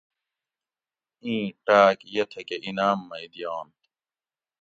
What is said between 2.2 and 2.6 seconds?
تھکہ